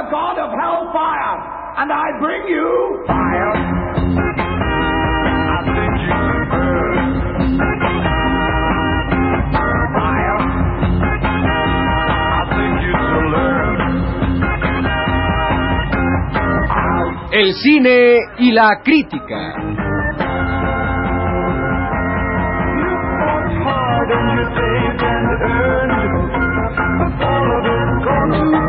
[0.00, 1.36] the god of hellfire,
[1.76, 3.52] and I bring you fire.
[5.52, 7.04] I think you burn.
[9.96, 10.40] Fire.
[12.32, 12.96] I think you
[13.34, 13.76] learn.
[17.32, 19.40] El cine y la crítica.
[28.30, 28.59] You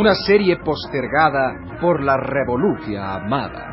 [0.00, 3.66] Una serie postergada por la revolución amada.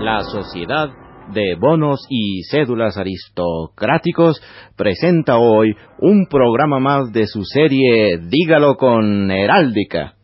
[0.00, 0.88] La Sociedad
[1.32, 4.42] de Bonos y Cédulas Aristocráticos
[4.76, 10.16] presenta hoy un programa más de su serie Dígalo con Heráldica.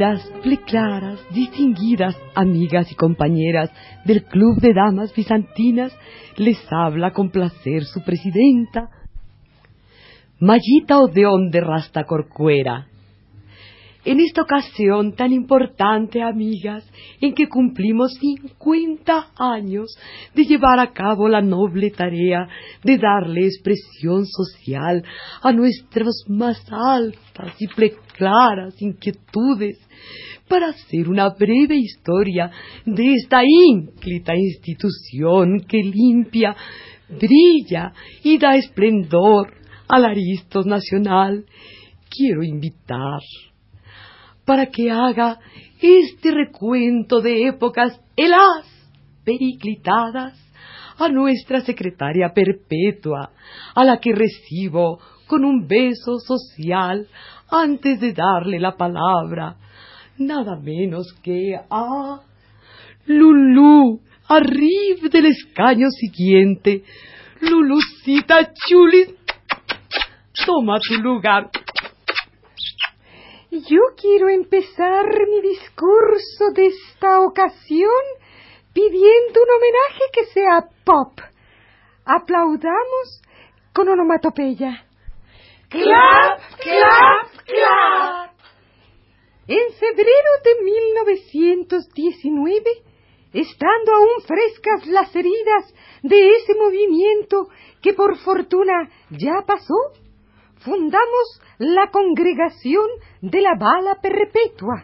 [0.00, 3.70] Queridas, pleclaras, distinguidas amigas y compañeras
[4.06, 5.94] del Club de Damas Bizantinas,
[6.38, 8.88] les habla con placer su presidenta,
[10.38, 12.86] Mayita Odeón de Rasta Corcuera.
[14.02, 16.90] En esta ocasión tan importante, amigas,
[17.20, 19.94] en que cumplimos 50 años
[20.34, 22.48] de llevar a cabo la noble tarea
[22.82, 25.04] de darle expresión social
[25.42, 27.66] a nuestras más altas y
[28.20, 29.78] preclaras inquietudes,
[30.48, 32.50] para hacer una breve historia
[32.84, 36.56] de esta ínclita institución que limpia,
[37.08, 37.92] brilla
[38.24, 39.54] y da esplendor
[39.88, 41.44] al Aristos Nacional,
[42.10, 43.20] quiero invitar
[44.44, 45.38] para que haga
[45.80, 48.66] este recuento de épocas helas
[49.24, 50.34] periclitadas
[50.98, 53.30] a nuestra secretaria perpetua,
[53.74, 54.98] a la que recibo
[55.30, 57.06] con un beso social
[57.48, 59.54] antes de darle la palabra,
[60.18, 62.20] nada menos que a
[63.06, 66.82] Lulú, arriba del escaño siguiente.
[67.42, 69.14] Lulucita Chulis,
[70.44, 71.48] toma tu lugar.
[73.52, 78.02] Yo quiero empezar mi discurso de esta ocasión
[78.72, 81.20] pidiendo un homenaje que sea pop.
[82.04, 83.22] Aplaudamos
[83.72, 84.89] con onomatopeya.
[85.70, 88.34] Clap, clap, clap.
[89.46, 92.82] En febrero de 1919,
[93.32, 95.72] estando aún frescas las heridas
[96.02, 97.46] de ese movimiento
[97.80, 99.76] que por fortuna ya pasó,
[100.64, 102.88] fundamos la congregación
[103.22, 104.82] de la bala perpetua,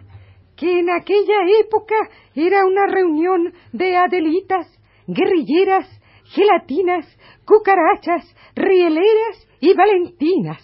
[0.56, 1.96] que en aquella época
[2.36, 4.68] era una reunión de adelitas,
[5.08, 5.88] guerrilleras,
[6.30, 7.06] gelatinas,
[7.44, 10.62] cucarachas, rieleras y valentinas.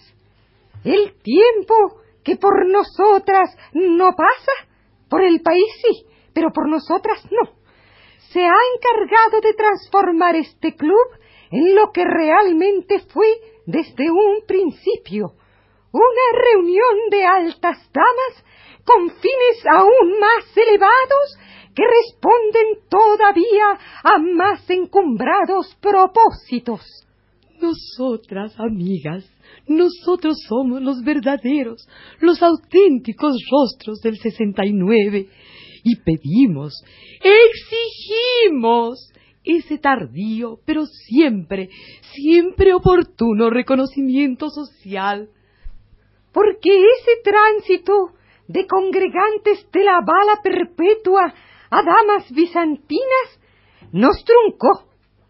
[0.83, 1.75] El tiempo
[2.23, 4.51] que por nosotras no pasa,
[5.09, 7.51] por el país sí, pero por nosotras no.
[8.31, 11.07] Se ha encargado de transformar este club
[11.51, 13.27] en lo que realmente fue
[13.65, 15.33] desde un principio,
[15.91, 18.45] una reunión de altas damas
[18.83, 21.37] con fines aún más elevados
[21.75, 26.81] que responden todavía a más encumbrados propósitos.
[27.61, 29.25] Nosotras, amigas,
[29.67, 31.87] nosotros somos los verdaderos,
[32.19, 35.29] los auténticos rostros del 69
[35.83, 36.83] y pedimos,
[37.21, 39.11] exigimos
[39.43, 41.69] ese tardío, pero siempre,
[42.13, 45.29] siempre oportuno reconocimiento social.
[46.31, 48.13] Porque ese tránsito
[48.47, 51.33] de congregantes de la bala perpetua
[51.73, 53.39] a damas bizantinas
[53.91, 54.89] nos truncó,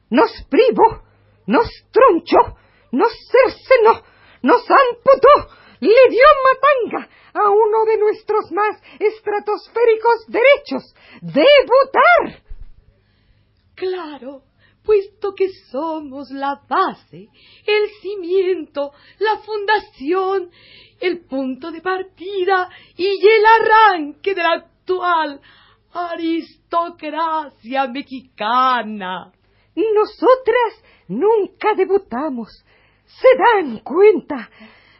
[0.09, 1.03] nos privó,
[1.47, 2.57] nos tronchó,
[2.91, 4.03] nos cercenó,
[4.41, 12.43] nos amputó, le dio matanga a uno de nuestros más estratosféricos derechos de votar.
[13.75, 14.43] Claro,
[14.83, 17.29] puesto que somos la base,
[17.65, 20.51] el cimiento, la fundación,
[20.99, 25.41] el punto de partida y el arranque de la actual
[25.93, 29.31] aristocracia mexicana.
[29.75, 32.49] Nosotras nunca debutamos.
[33.05, 34.49] Se dan cuenta.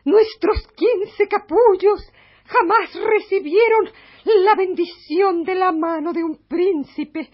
[0.06, 2.02] Nuestros quince capullos
[2.46, 3.90] jamás recibieron
[4.26, 7.30] la bendición de la mano de un príncipe.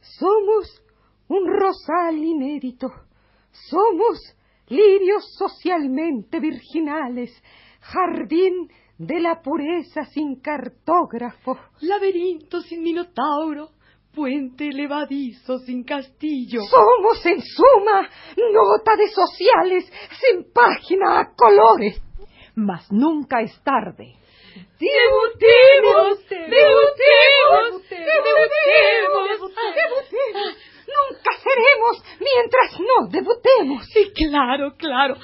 [0.00, 0.82] Somos
[1.28, 2.92] un rosal inédito.
[3.50, 4.18] Somos
[4.68, 7.30] lirios socialmente virginales,
[7.80, 11.56] jardín de la pureza sin cartógrafo.
[11.80, 13.70] Laberinto sin minotauro,
[14.14, 16.60] puente levadizo sin castillo.
[16.68, 18.10] Somos, en suma,
[18.52, 22.02] nota de sociales sin página a colores.
[22.54, 24.16] Mas nunca es tarde.
[24.78, 26.28] ¡Debutemos!
[26.28, 27.88] ¡Debutemos!
[27.88, 29.40] ¡Debutemos!
[29.48, 30.56] ¡Debutemos!
[30.90, 33.86] Nunca seremos mientras no debutemos.
[33.94, 35.14] Sí, claro, claro.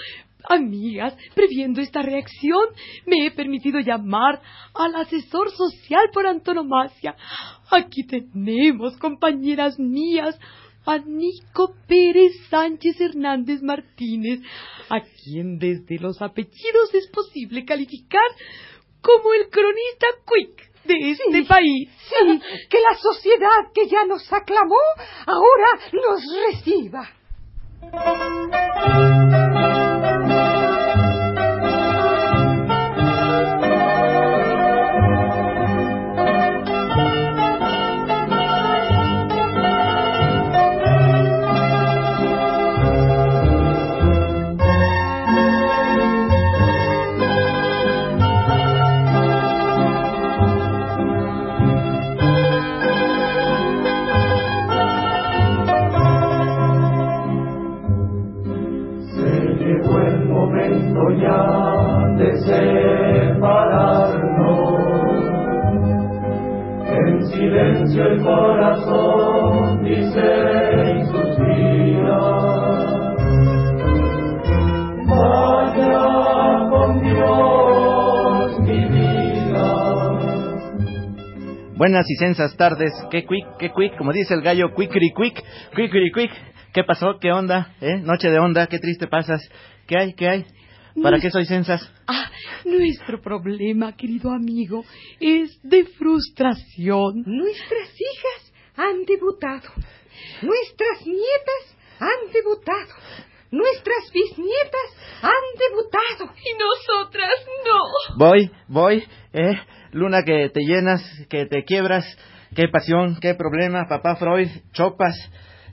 [0.48, 2.64] Amigas, previendo esta reacción,
[3.04, 4.40] me he permitido llamar
[4.74, 7.16] al asesor social por antonomasia.
[7.70, 10.38] Aquí tenemos, compañeras mías,
[10.86, 14.40] a Nico Pérez Sánchez Hernández Martínez,
[14.88, 18.28] a quien desde los apellidos es posible calificar
[19.00, 21.88] como el cronista quick de este país.
[22.08, 22.40] Sí,
[22.70, 24.76] que la sociedad que ya nos aclamó
[25.26, 27.10] ahora nos reciba.
[81.86, 82.92] Buenas y sensas tardes.
[83.12, 85.40] Qué quick, qué quick, como dice el gallo, quickly quick,
[85.72, 86.32] quickly quick.
[86.74, 87.16] ¿Qué pasó?
[87.20, 87.76] ¿Qué onda?
[87.80, 87.98] ¿Eh?
[88.02, 89.40] Noche de onda, qué triste pasas.
[89.86, 90.14] ¿Qué hay?
[90.14, 90.46] ¿Qué hay?
[91.00, 91.88] ¿Para qué soy sensas?
[92.08, 92.28] Ah,
[92.64, 94.84] nuestro problema, querido amigo,
[95.20, 97.22] es de frustración.
[97.24, 99.70] Nuestras hijas han debutado.
[100.42, 102.94] Nuestras nietas han debutado.
[103.52, 106.34] Nuestras bisnietas han debutado.
[106.44, 107.30] Y nosotras
[107.64, 108.16] no.
[108.18, 109.54] Voy, voy, ¿eh?
[109.96, 112.04] Luna que te llenas, que te quiebras.
[112.54, 115.16] Qué pasión, qué problema, papá Freud, chopas,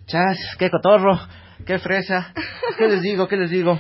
[0.05, 1.19] chas, qué cotorro,
[1.65, 2.33] qué fresa.
[2.77, 3.27] ¿Qué les digo?
[3.27, 3.77] ¿Qué les digo?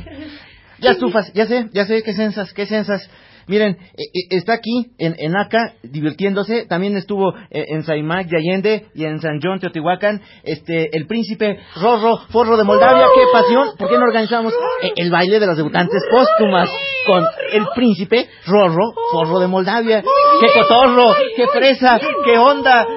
[0.79, 3.09] Ya estufas, ya sé, ya sé, qué sensas, qué sensas.
[3.47, 6.65] Miren, eh, eh, está aquí, en, en Aca, divirtiéndose.
[6.65, 10.21] También estuvo eh, en Saimac de Allende y en San John, Teotihuacán.
[10.43, 13.05] Este, el príncipe Rorro, Forro de Moldavia.
[13.13, 13.69] ¡Qué pasión!
[13.77, 14.53] ¿Por qué no organizamos
[14.95, 16.69] el baile de las debutantes póstumas
[17.05, 20.01] con el príncipe Rorro, Forro de Moldavia?
[20.01, 21.15] ¡Qué cotorro!
[21.35, 21.99] ¡Qué fresa!
[22.25, 22.87] ¡Qué onda!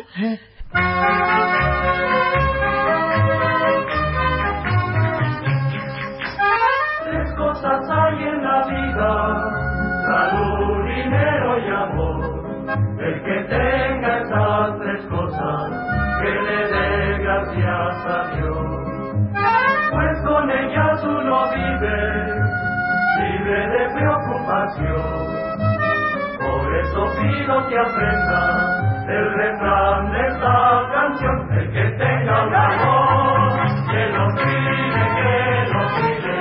[27.47, 31.53] Pido que aprenda el refrán de esta canción.
[31.53, 33.53] El que tenga un amor,
[33.91, 35.31] que lo cuide, que
[35.73, 36.35] lo cuide.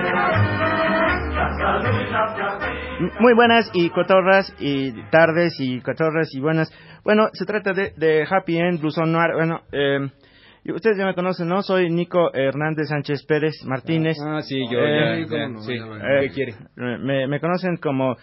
[1.35, 2.65] La salud y la plata.
[3.19, 6.71] Muy buenas y cotorras y tardes y cotorras y buenas.
[7.03, 9.33] Bueno, se trata de, de Happy End, Blusón Noir.
[9.35, 9.99] Bueno, eh,
[10.73, 11.61] ustedes ya me conocen, ¿no?
[11.61, 14.17] Soy Nico Hernández Sánchez Pérez Martínez.
[14.25, 15.73] Ah, sí, yo Eh, ya, ya, no, sí.
[15.73, 16.53] Eh, ¿Qué quiere?
[16.75, 18.15] Me, me conocen como,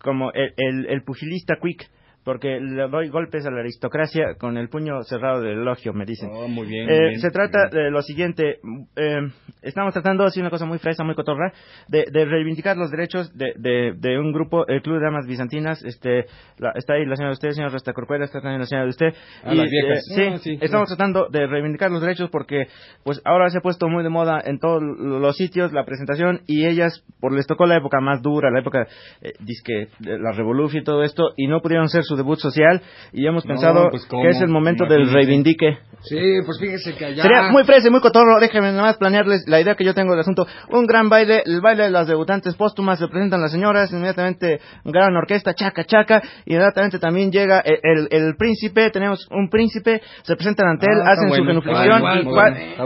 [0.00, 1.88] como el, el, el pugilista quick,
[2.24, 6.28] porque le doy golpes a la aristocracia con el puño cerrado del elogio, me dicen.
[6.32, 6.88] Oh, muy bien.
[6.88, 7.20] Eh, muy bien.
[7.20, 8.58] se trata de lo siguiente,
[8.96, 9.20] eh,
[9.62, 11.52] estamos tratando, así una cosa muy fresa, muy cotorra,
[11.88, 15.82] de, de reivindicar los derechos de, de, de un grupo, el Club de Damas Bizantinas,
[15.84, 16.26] este,
[16.58, 18.90] la- está ahí la señora de usted, señor Resta Corcuera, está también la señora de
[18.90, 19.14] usted.
[19.44, 19.98] Ah, las viejas.
[19.98, 20.96] eh, sí, Ah, sí, estamos sí.
[20.96, 22.66] tratando de reivindicar los derechos porque,
[23.04, 26.66] pues, ahora se ha puesto muy de moda en todos los sitios la presentación y
[26.66, 28.86] ellas, por les tocó la época más dura, la época,
[29.22, 33.26] eh, disque, la revolución y todo esto, y no pudieron ser su debut social y
[33.26, 35.78] hemos No, pensado pues, que es el momento del reivindique.
[36.02, 37.22] Sí, pues fíjese que allá...
[37.22, 40.12] Sería muy fresa y muy cotorro, déjenme nada más planearles la idea que yo tengo
[40.12, 40.46] del asunto.
[40.70, 45.14] Un gran baile, el baile de las debutantes póstumas, se presentan las señoras, inmediatamente gran
[45.14, 50.36] orquesta, chaca, chaca, y inmediatamente también llega el, el- el príncipe, tenemos un príncipe, se
[50.36, 52.30] presentan ante él, Ah, hacen su bueno, genuflexión, bueno,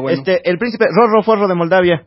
[0.00, 0.08] bueno.
[0.10, 2.02] este, el príncipe Rorro Forro de Moldavia.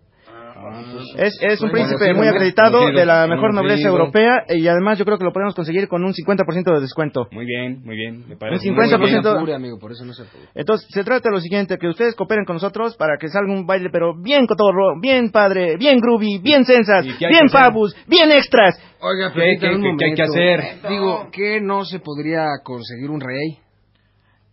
[1.18, 3.64] Es, es un Bueno, príncipe sí, muy acreditado de la mejor conocido.
[3.64, 7.28] nobleza europea y además yo creo que lo podemos conseguir con un 50% de descuento.
[7.32, 8.26] Muy bien, muy bien.
[8.28, 9.16] Me Un parece 50% muy bien.
[9.18, 10.46] No se apure, amigo, por eso no se apure.
[10.56, 13.66] Entonces, se trata de lo siguiente, que ustedes cooperen con nosotros para que salga un
[13.66, 17.96] baile, pero bien cotorro, bien padre, bien groovy, bien sensas, ¿Y qué hay bien fabus,
[18.08, 18.76] bien extras.
[19.00, 20.90] Oiga, ¿Qué- permítame qué- un qué- qué hay que hacer?
[20.90, 23.60] Digo, ¿qué no se podría conseguir un rey?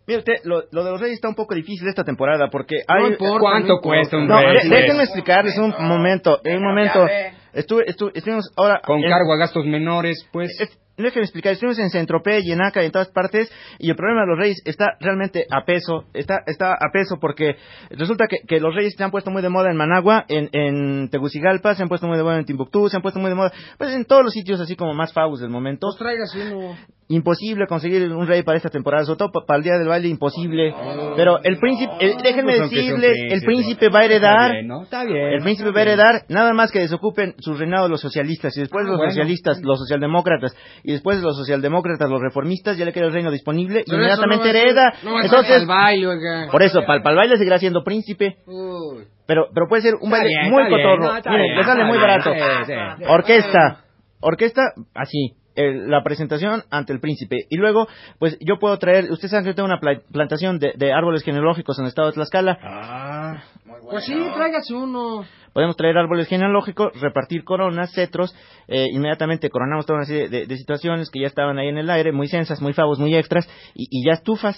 [0.06, 2.94] Mire usted, lo, lo de los reyes está un poco difícil esta temporada porque No
[2.94, 3.12] hay...
[3.12, 7.06] importa, ¿Cuánto no cuesta un No, déjenme explicarles un momento, un momento.
[7.52, 8.80] Estuve, estuve, estuvimos ahora...
[8.84, 10.50] Con en- cargo a gastos menores, pues.
[10.60, 13.96] Es- Déjenme explicar, estuvimos en Centropé y en Aca y en todas partes y el
[13.96, 17.56] problema de los reyes está realmente a peso, está, está a peso porque
[17.90, 21.08] resulta que, que los reyes se han puesto muy de moda en Managua, en, en
[21.10, 23.52] Tegucigalpa, se han puesto muy de moda en Timbuktu, se han puesto muy de moda,
[23.76, 25.88] pues en todos los sitios así como más faus del momento.
[25.88, 26.76] Pues tráigase uno.
[27.06, 30.08] Imposible conseguir un rey para esta temporada, sobre todo pa- para el día del baile,
[30.08, 30.74] imposible.
[31.16, 33.90] Pero el príncipe, el- déjenme Pues decirles, el príncipe.
[33.90, 34.82] va a heredar, Está bien, ¿no?
[34.84, 35.18] Está bien.
[35.34, 38.86] el príncipe va a heredar nada más que desocupen su reinado los socialistas y después
[38.86, 39.10] Ah, los bueno.
[39.12, 43.82] socialistas, los socialdemócratas y después los socialdemócratas, los reformistas, ya le queda el reino disponible
[43.86, 44.92] y inmediatamente no hereda.
[45.02, 46.48] No Entonces, al baile, oiga.
[46.52, 49.04] por eso, para el baile seguirá siendo príncipe, Uy.
[49.26, 51.04] pero pero puede ser un Está baile bien, muy bien, cotorro.
[51.04, 52.30] no, Miren, bien, le sale muy barato.
[52.32, 53.04] sí, sí.
[53.08, 53.84] Orquesta,
[54.20, 54.62] orquesta,
[54.94, 55.32] así.
[55.56, 57.86] El- la presentación ante el príncipe y luego
[58.18, 61.22] pues yo puedo traer ustedes saben que yo tengo una pla- plantación de, de árboles
[61.22, 63.42] genealógicos en el estado de Tlaxcala Ah,
[63.90, 65.24] Pues sí, tráigase uno.
[65.52, 68.34] podemos traer árboles genealógicos, repartir coronas, cetros,
[68.68, 71.90] eh, inmediatamente coronamos toda una serie de, de situaciones que ya estaban ahí en el
[71.90, 74.56] aire, muy sensas, muy favos, muy extras, y, y ya estufas.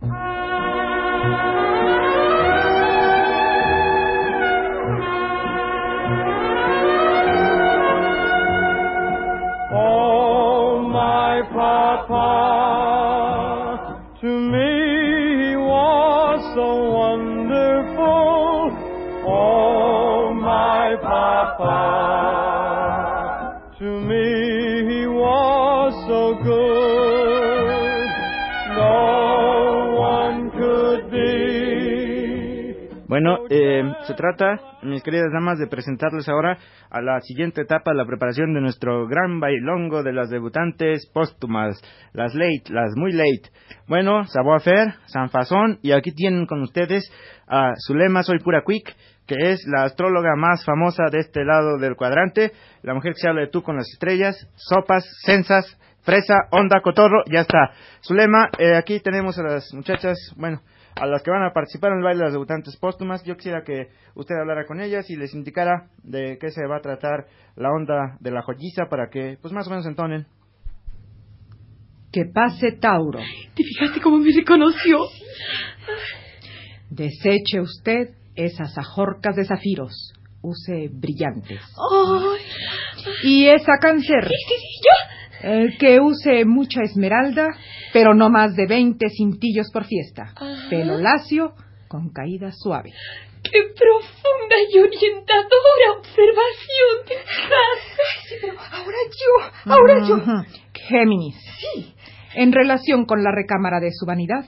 [0.00, 0.31] Oh,
[33.08, 36.56] Bueno, eh, se trata, mis queridas damas, de presentarles ahora
[36.90, 41.80] a la siguiente etapa de la preparación de nuestro gran bailongo de las debutantes póstumas,
[42.12, 43.50] las late, las muy late.
[43.88, 47.10] Bueno, savoir faire, San Fasón, y aquí tienen con ustedes
[47.48, 48.94] a Zulema Soy Pura Quick,
[49.26, 53.28] que es la astróloga más famosa de este lado del cuadrante, la mujer que se
[53.28, 57.72] habla de tú con las estrellas, sopas, censas, fresa, onda, cotorro, ya está.
[58.02, 60.60] Zulema, eh, aquí tenemos a las muchachas, bueno,
[60.94, 63.22] a las que van a participar en el baile de las debutantes póstumas.
[63.24, 66.80] Yo quisiera que usted hablara con ellas y les indicara de qué se va a
[66.80, 70.26] tratar la onda de la joyiza para que, pues más o menos entonen.
[72.12, 73.20] Que pase Tauro.
[73.54, 74.98] ¿Te fijaste cómo me reconoció?
[76.90, 80.12] Deseche usted esas ajorcas de zafiros.
[80.42, 81.60] Use brillantes.
[81.90, 82.40] Ay,
[83.22, 84.24] Y esa cáncer.
[84.28, 85.21] sí, sí, yo.
[85.42, 87.48] Eh, que use mucha esmeralda,
[87.92, 90.32] pero no más de 20 cintillos por fiesta.
[90.36, 90.68] Ajá.
[90.70, 91.54] Pelo lacio
[91.88, 92.92] con caída suave.
[93.42, 97.22] ¡Qué profunda y orientadora observación
[98.40, 100.44] pero ahora yo, ahora yo.
[100.88, 101.36] Géminis.
[101.58, 101.94] Sí.
[102.34, 104.46] En relación con la recámara de su vanidad,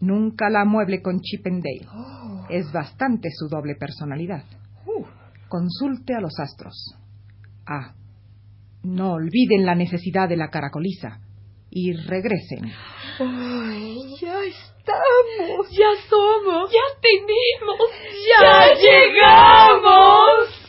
[0.00, 1.86] nunca la mueble con Chippendale.
[1.92, 2.46] Oh.
[2.50, 4.44] Es bastante su doble personalidad.
[4.86, 5.04] Uh.
[5.48, 6.96] Consulte a los astros.
[7.66, 7.94] Ah,
[8.82, 11.20] no olviden la necesidad de la caracoliza
[11.70, 12.72] y regresen.
[13.18, 15.70] Ay, ya estamos.
[15.70, 16.70] Ya somos.
[16.70, 17.78] Ya tenemos.
[18.40, 20.61] Ya, llegamos.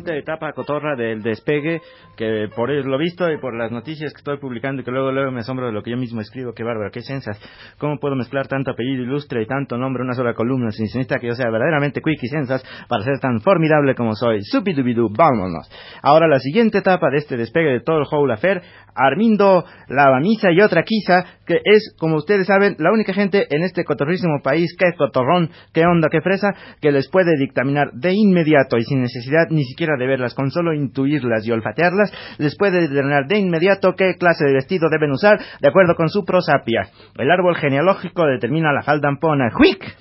[0.00, 1.80] siguiente etapa cotorra del despegue,
[2.16, 5.30] que por lo visto y por las noticias que estoy publicando y que luego luego
[5.30, 7.40] me asombro de lo que yo mismo escribo, qué bárbaro, qué sensas.
[7.78, 10.70] ¿Cómo puedo mezclar tanto apellido ilustre y tanto nombre en una sola columna?
[10.70, 14.42] Se necesita que yo sea verdaderamente quick y sensas para ser tan formidable como soy.
[14.42, 15.68] Supidubidú, vámonos.
[16.02, 18.62] Ahora la siguiente etapa de este despegue de todo el whole affair,
[18.94, 23.84] Armindo, Lavamisa y otra quizá, que es, como ustedes saben, la única gente en este
[23.84, 26.48] cotorrísimo país, que cotorrón, qué onda, qué fresa,
[26.80, 30.74] que les puede dictaminar de inmediato y sin necesidad ni siquiera de verlas, con solo
[30.74, 35.68] intuirlas y olfatearlas, les puede determinar de inmediato qué clase de vestido deben usar de
[35.68, 36.82] acuerdo con su prosapia.
[37.16, 39.50] El árbol genealógico determina la faldampona.
[39.52, 39.96] ¡Juic!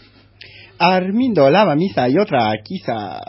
[0.80, 3.20] Armindo lava misa y otra quizá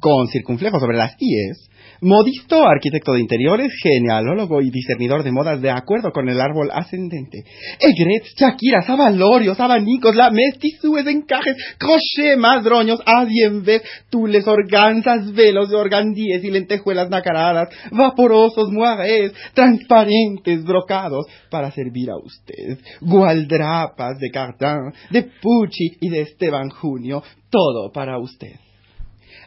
[0.00, 1.70] con circunflejo sobre las IES.
[2.00, 7.44] Modisto, arquitecto de interiores, genealólogo y discernidor de modas de acuerdo con el árbol ascendente.
[7.78, 16.44] Egret, Shakiras, avalorios, abanicos, lames, tisúes, encajes, crochet, madroños, adienves, tules, organzas, velos de organdíes
[16.44, 22.78] y lentejuelas nacaradas, vaporosos, muagues, transparentes, brocados, para servir a usted.
[23.00, 28.63] Gualdrapas de Cardin, de Pucci y de Esteban Junio, todo para usted.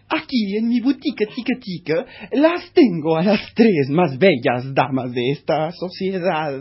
[0.10, 5.72] Aquí en mi boutique tica las tengo a las tres más bellas damas de esta
[5.72, 6.54] sociedad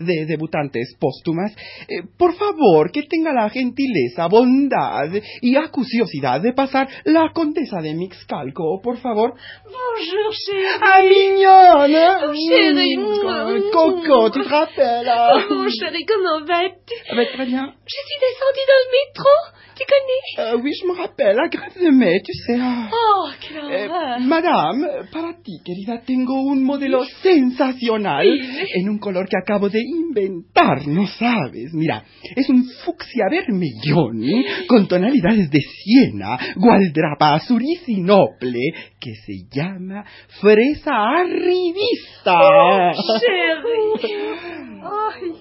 [0.00, 1.52] de debutantes póstumas.
[1.88, 5.08] Eh, por favor, que tenga la gentileza, bondad
[5.40, 9.34] y acuciosidad de pasar la condesa de Mixcalco, por favor.
[9.64, 10.66] Bonjour, chérie.
[10.82, 12.96] Ah, mignonne Oh, chérie.
[12.98, 15.08] Mm, Coco, tu te rappelles?
[15.50, 17.74] Oh, chérie, comment vas-tu Ah ben, Très bien.
[17.86, 19.61] Je suis descendue dans le métro.
[19.74, 22.58] Tu connais Euh, oui, je me rappelle, la grève de mai, tu sais.
[22.60, 22.88] ah.
[22.92, 24.20] Oh, quelle Eh, horreur.
[24.20, 28.64] madame, para ti, querida, tengo un modelo sensacional Dime.
[28.74, 31.72] en un color que acabo de inventar, no sabes.
[31.72, 32.04] Mira,
[32.36, 34.20] es un fucsia vermellón
[34.68, 38.60] con tonalidades de siena, gualdrapa azuricinople,
[39.00, 40.04] que se llama
[40.40, 42.34] fresa arribista.
[42.34, 44.18] Oh, chérie.
[44.82, 45.32] Ay,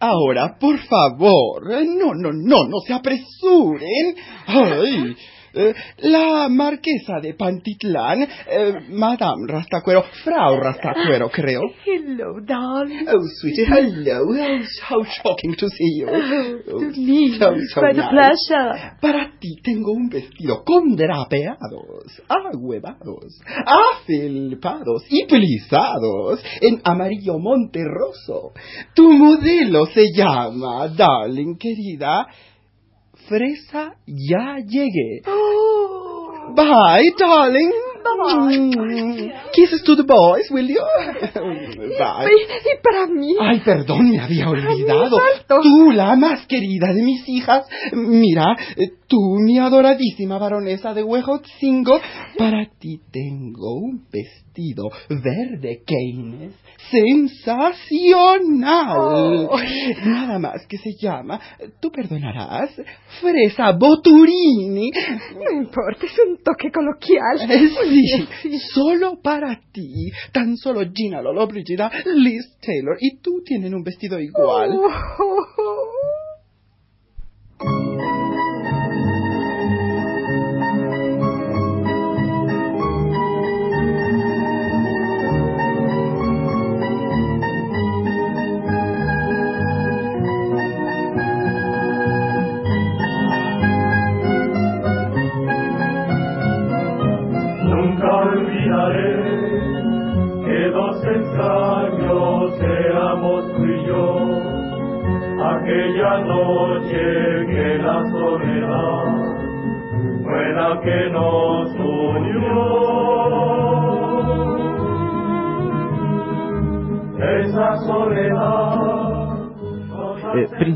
[0.00, 4.14] Ahora, por favor, no, no, no, no se apresuren.
[4.46, 5.16] Ay,
[5.54, 11.62] eh, la marquesa de Pantitlán, eh, Madame Rastacuero, Frau Rastacuero, creo.
[11.86, 13.06] hello, darling.
[13.08, 14.22] Oh, sweetie, hello.
[14.28, 16.08] Oh, how shocking to see you.
[16.08, 18.10] Oh, To me, so, so quite a nice.
[18.10, 18.92] pleasure.
[19.00, 23.40] Para ti tengo un vestido con drapeados, ahuevados,
[24.02, 28.52] afelpados y plisados en amarillo monterroso.
[28.94, 32.26] Tu modelo se llama, darling querida,
[33.28, 35.20] Fresa Ya Llegué.
[35.26, 37.72] Oh, Bye, darling.
[38.02, 38.56] Bye.
[38.56, 39.52] Mm.
[39.52, 40.80] Kisses to the boys, will you?
[41.98, 42.30] Bye.
[42.30, 43.36] y, y para mí.
[43.38, 45.18] Ay, perdón, me había olvidado.
[45.46, 47.66] Tú, la más querida de mis hijas.
[47.92, 51.98] Mira, eh, tú, mi adoradísima baronesa de Huejotzingo,
[52.36, 56.52] para ti tengo un vestido verde Keynes
[56.90, 58.98] sensacional.
[58.98, 59.56] Oh.
[60.04, 61.40] Nada más que se llama,
[61.80, 62.70] tú perdonarás,
[63.20, 64.90] Fresa Boturini.
[65.34, 67.50] No importa, es un toque coloquial.
[67.50, 67.68] Eh,
[68.42, 70.10] Sí, solo para ti.
[70.32, 74.70] Tan solo Gina Lollobrigida, Liz Taylor y tú tienen un vestido igual.
[74.72, 74.84] Oh,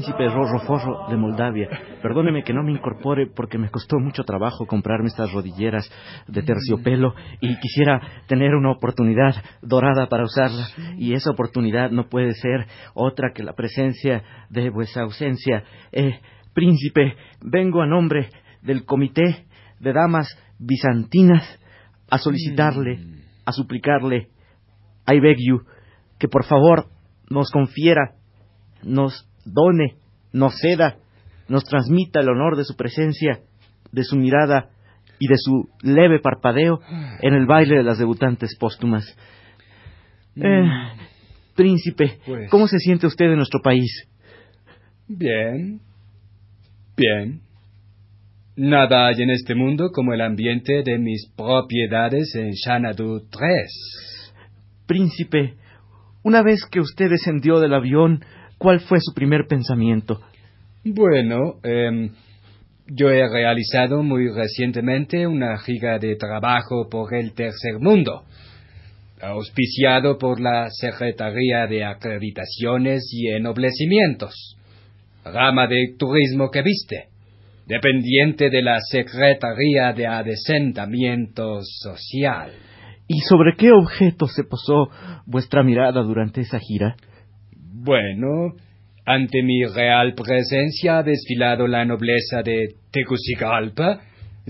[0.03, 1.69] príncipe Rorro Forro de Moldavia,
[2.03, 5.89] perdóneme que no me incorpore porque me costó mucho trabajo comprarme estas rodilleras
[6.27, 10.67] de terciopelo y quisiera tener una oportunidad dorada para usarla
[10.99, 15.63] y esa oportunidad no puede ser otra que la presencia de vuestra ausencia.
[15.93, 16.19] Eh,
[16.53, 18.29] príncipe, vengo a nombre
[18.61, 19.47] del Comité
[19.79, 21.61] de Damas Bizantinas
[22.11, 22.99] a solicitarle,
[23.45, 24.31] a suplicarle,
[25.07, 25.61] I beg you,
[26.19, 26.89] que por favor
[27.31, 28.17] nos confiera,
[28.83, 29.95] nos done,
[30.33, 30.97] nos ceda,
[31.49, 33.41] nos transmita el honor de su presencia,
[33.91, 34.71] de su mirada
[35.19, 36.81] y de su leve parpadeo
[37.21, 39.05] en el baile de las debutantes póstumas.
[40.37, 40.65] Eh,
[41.55, 44.09] príncipe, Pues- ¿cómo se siente usted en nuestro país?
[45.09, 45.81] Bien.
[46.97, 47.41] Bien.
[48.57, 54.33] Nada hay en este mundo como el ambiente de mis propiedades en Xanadu 3.
[54.87, 55.55] Príncipe,
[56.23, 58.23] una vez que usted descendió del avión,
[58.63, 60.21] ¿cuál fue su primer pensamiento?
[60.85, 62.11] Bueno, em,
[62.87, 68.23] yo he realizado muy recientemente una giga de trabajo por el tercer mundo,
[69.21, 74.57] auspiciado por la Secretaría de Acreditaciones y Ennoblecimientos,
[75.25, 77.09] rama de turismo que viste,
[77.67, 82.53] dependiente de la Secretaría de Adesentamiento Social.
[83.09, 84.89] ¿Y sobre qué objeto se posó
[85.27, 86.97] vuestra mirada durante esa gira?
[87.85, 88.55] Bueno,
[89.05, 94.03] ante mi real presencia ha desfilado la nobleza de Tegucigalpa,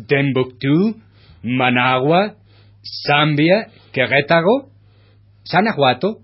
[0.06, 1.00] Timbuktu,
[1.42, 2.34] Managua,
[3.06, 4.68] Zambia, Querétaro,
[5.44, 6.18] Sanajuato,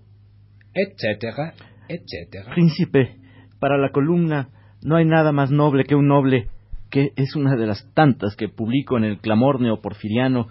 [0.75, 1.55] etcétera,
[1.88, 2.53] etcétera.
[2.53, 3.16] Príncipe,
[3.59, 4.51] para la columna
[4.83, 6.49] no hay nada más noble que un noble,
[6.90, 10.49] que es una de las tantas que publico en el clamor neoporfiriano.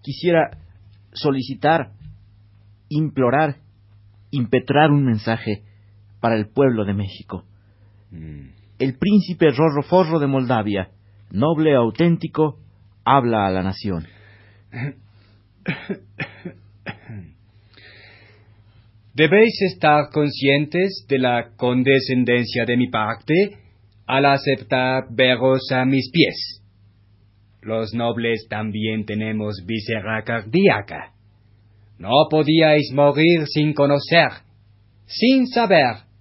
[0.00, 0.58] Quisiera
[1.12, 1.90] solicitar,
[2.88, 3.56] implorar,
[4.30, 5.64] impetrar un mensaje
[6.22, 7.44] para el pueblo de México.
[8.78, 10.90] El príncipe Rorro Forro de Moldavia,
[11.30, 12.60] noble auténtico,
[13.04, 14.06] habla a la nación.
[19.14, 23.34] Debéis estar conscientes de la condescendencia de mi parte
[24.06, 26.62] al aceptar veros a mis pies.
[27.62, 31.14] Los nobles también tenemos visera cardíaca.
[31.98, 34.30] No podíais morir sin conocer,
[35.06, 36.11] sin saber,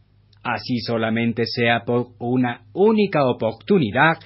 [0.43, 4.17] así solamente sea por una única oportunidad,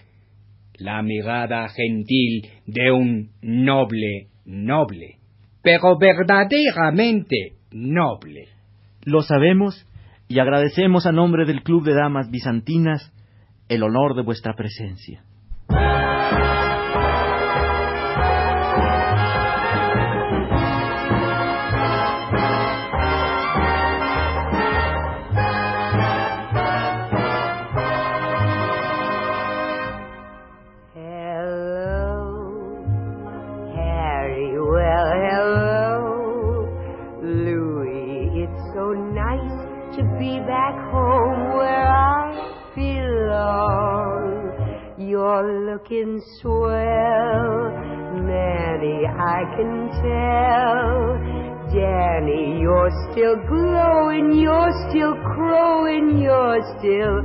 [0.78, 5.18] la mirada gentil de un noble noble,
[5.62, 8.48] pero verdaderamente noble.
[9.04, 9.88] Lo sabemos
[10.28, 13.12] y agradecemos a nombre del Club de Damas Bizantinas
[13.70, 15.24] el honor de vuestra presencia.
[45.86, 47.70] Looking swell.
[48.26, 51.18] Nanny, I can tell.
[51.74, 57.22] Danny, you're still glowing, you're still crowing, you're still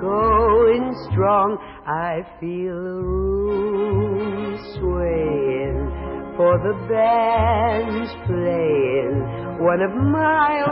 [0.00, 1.58] going strong.
[1.86, 9.53] I feel the room swaying, for the band's playing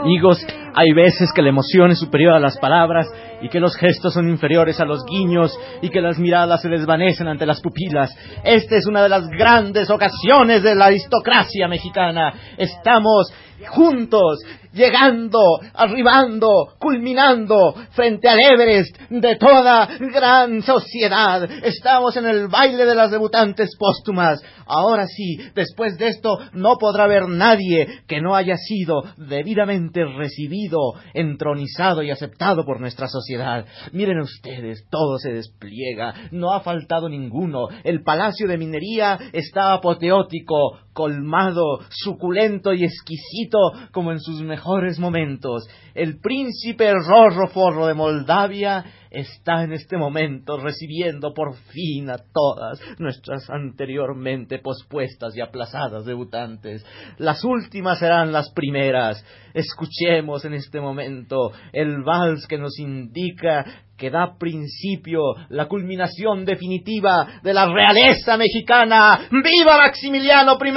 [0.01, 3.07] Amigos, hay veces que la emoción es superior a las palabras
[3.41, 7.27] y que los gestos son inferiores a los guiños y que las miradas se desvanecen
[7.27, 8.15] ante las pupilas.
[8.43, 12.33] Esta es una de las grandes ocasiones de la aristocracia mexicana.
[12.57, 13.31] Estamos
[13.69, 14.39] juntos,
[14.73, 15.39] llegando,
[15.73, 21.49] arribando, culminando frente al Everest de toda gran sociedad.
[21.63, 24.41] Estamos en el baile de las debutantes póstumas.
[24.65, 28.72] Ahora sí, después de esto no podrá haber nadie que no haya sido
[29.17, 30.79] debidamente recibido,
[31.13, 33.65] entronizado y aceptado por nuestra sociedad.
[33.91, 37.67] Miren ustedes, todo se despliega, no ha faltado ninguno.
[37.83, 43.57] El palacio de minería está apoteótico, colmado, suculento y exquisito
[43.91, 45.67] como en sus mejores momentos.
[45.93, 52.81] El príncipe Rorro Forro de Moldavia está en este momento recibiendo por fin a todas
[52.99, 56.85] nuestras anteriormente pospuestas y aplazadas debutantes.
[57.17, 59.23] Las últimas serán las primeras.
[59.53, 63.65] Escuchemos en este momento el vals que nos indica
[63.97, 69.27] que da principio la culminación definitiva de la realeza mexicana.
[69.31, 70.71] ¡Viva Maximiliano I!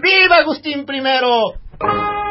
[0.00, 2.21] ¡Viva Agustín I!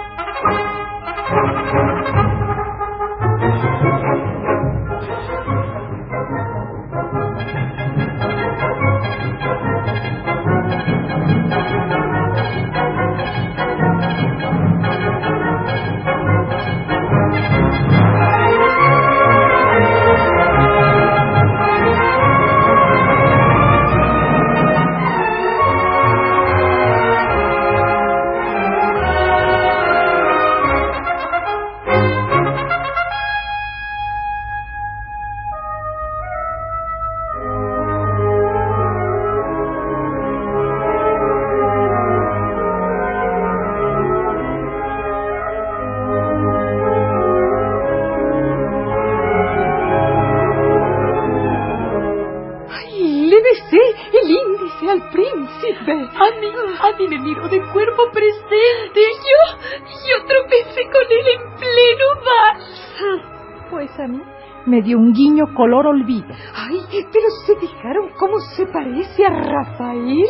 [65.62, 66.26] Color olvido.
[66.56, 70.26] Ay, pero ¿se fijaron cómo se parece a Rafael?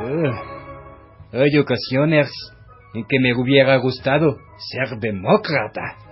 [0.00, 2.30] Uh, hay ocasiones
[2.94, 6.03] en que me hubiera gustado ser demócrata.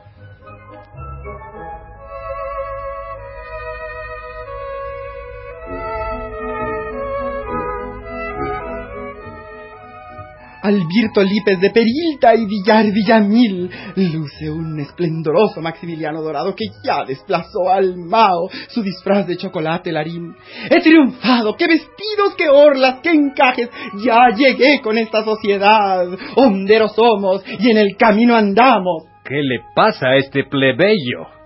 [10.63, 17.69] Albirto Lípez de Perilta y Villar Villamil luce un esplendoroso Maximiliano Dorado que ya desplazó
[17.69, 20.35] al Mao su disfraz de chocolate larín.
[20.71, 23.69] He triunfado, qué vestidos, qué orlas, qué encajes,
[24.05, 26.07] ya llegué con esta sociedad.
[26.37, 29.05] Honderos somos y en el camino andamos.
[29.25, 31.42] ¿Qué le pasa a este plebeyo?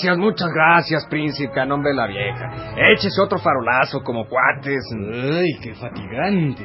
[0.00, 2.52] Gracias, muchas gracias, príncipe, a nombre de la vieja.
[2.92, 4.84] Échese otro farolazo como cuates.
[4.94, 6.64] ¡Ay, qué fatigante!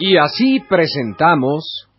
[0.00, 1.91] Y así presentamos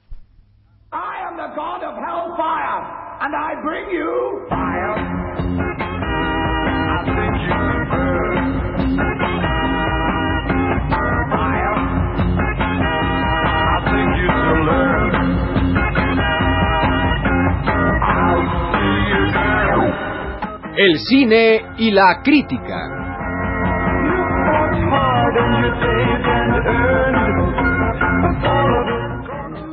[20.93, 22.77] el cine y la crítica.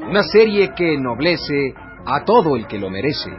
[0.09, 1.75] Una serie que ennoblece
[2.07, 3.31] a todo el que lo merece.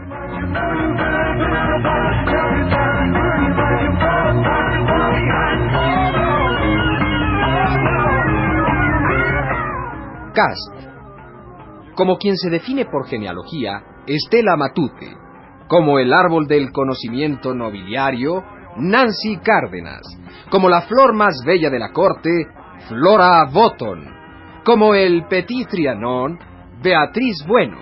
[10.35, 11.95] Cast.
[11.95, 15.30] Como quien se define por genealogía, Estela Matute.
[15.71, 18.43] Como el árbol del conocimiento nobiliario,
[18.75, 20.01] Nancy Cárdenas.
[20.49, 22.29] Como la flor más bella de la corte,
[22.89, 24.05] Flora Botton.
[24.65, 26.37] Como el Petit Trianon,
[26.83, 27.77] Beatriz Bueno.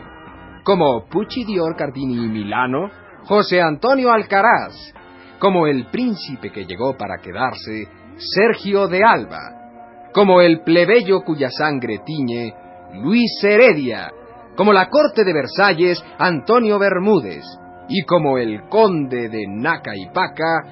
[0.64, 2.92] Como Pucci Dior Cardini Milano,
[3.24, 4.94] José Antonio Alcaraz.
[5.40, 10.12] Como el príncipe que llegó para quedarse, Sergio de Alba.
[10.14, 12.54] Como el plebeyo cuya sangre tiñe,
[13.02, 14.12] Luis Heredia.
[14.56, 17.44] Como la corte de Versalles, Antonio Bermúdez.
[17.90, 20.64] Y como el conde de Naca y Paca,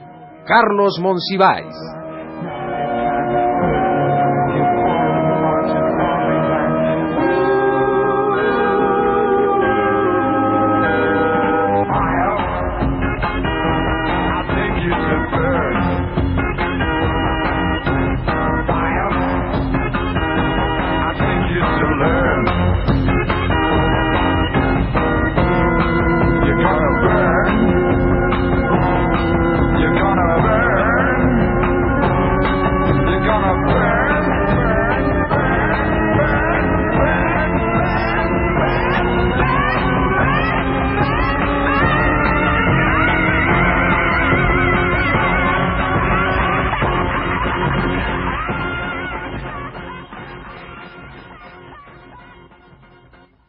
[0.45, 1.75] Carlos Monsiváis.